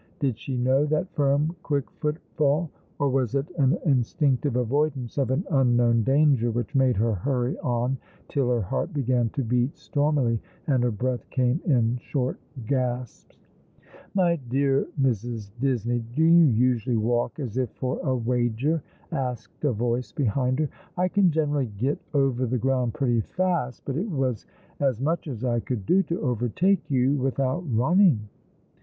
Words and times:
Did 0.17 0.39
she 0.39 0.57
know 0.57 0.83
that 0.87 1.13
firm, 1.13 1.55
quick 1.61 1.87
footfall; 1.91 2.71
or 2.97 3.07
was 3.07 3.35
it 3.35 3.51
an 3.59 3.77
instinctive 3.85 4.53
''Oh 4.53 4.67
Moment 4.67 4.71
One 4.71 4.85
and 4.89 5.05
Infinite!'' 5.05 5.13
47 5.13 5.15
avoidance 5.15 5.17
of 5.19 5.29
an 5.29 5.45
unknown 5.67 6.03
danger 6.03 6.49
which 6.49 6.73
made 6.73 6.97
her 6.97 7.13
hurry 7.13 7.55
on 7.59 7.97
till 8.27 8.49
her 8.49 8.63
heart 8.63 8.91
began 8.93 9.29
to 9.29 9.43
beat 9.43 9.77
stormily, 9.77 10.41
and 10.65 10.81
her 10.83 10.89
breath 10.89 11.29
came 11.29 11.61
in 11.65 11.97
short 11.97 12.39
gasps?" 12.65 13.37
My 14.15 14.37
dear 14.49 14.87
Mrs. 14.99 15.51
Disne}'", 15.61 16.03
do 16.15 16.23
you 16.23 16.45
usually 16.45 16.97
walk 16.97 17.39
as 17.39 17.57
if 17.57 17.69
for 17.73 17.99
a 17.99 18.15
wager?" 18.15 18.81
asked 19.11 19.63
a 19.65 19.71
Yoice 19.71 20.15
behind 20.15 20.57
her." 20.57 20.69
I 20.97 21.09
can 21.09 21.29
generally 21.29 21.69
get 21.77 21.99
over 22.15 22.47
the 22.47 22.57
ground 22.57 22.95
pretty 22.95 23.21
fast, 23.21 23.83
but 23.85 23.95
it 23.97 24.09
was 24.09 24.47
as 24.79 24.99
much 24.99 25.27
as 25.27 25.45
I 25.45 25.59
could 25.59 25.85
do 25.85 26.01
to 26.01 26.19
overtake 26.21 26.89
you 26.89 27.13
without 27.17 27.59
running." 27.71 28.29